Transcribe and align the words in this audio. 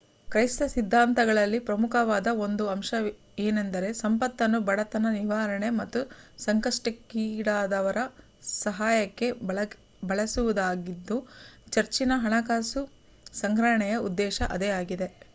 ಕ್ರೈಸ್ತ 0.27 0.63
ಸಿದ್ಧಾಂತಗಳಲ್ಲಿ 0.71 1.57
ಪ್ರಮುಖವಾದ 1.65 2.29
ಒಂದು 2.41 2.63
ಅಂಶ 2.69 2.91
ಏನೆಂದರೆ 3.39 3.89
ಸಂಪತ್ತನ್ನು 3.99 4.59
ಬಡತನ 4.69 5.11
ನಿವಾರಣೆ 5.17 5.69
ಮತ್ತು 5.77 5.99
ಸಂಕಷ್ಟಕ್ಕೀ 6.45 7.25
ಡಾದವರ 7.43 7.99
ಸಹಾಯಕ್ಕೆ 8.57 9.29
ಬಳಸುವುದಾಗಿದ್ದು 10.07 11.17
ಚರ್ಚಿನ 11.71 12.13
ಹಣಕಾಸು 12.23 12.83
ಸಂಗ್ರಹಣೆಯ 13.35 13.97
ಉದ್ದೇಶ 14.09 14.41
ಅದೇ 14.51 14.71
ಆಗಿದೆ 14.79 15.09